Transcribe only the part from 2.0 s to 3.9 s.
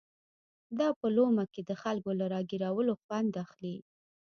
له را ګيرولو خوند اخلي.